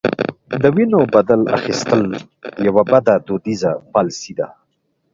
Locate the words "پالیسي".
3.93-4.33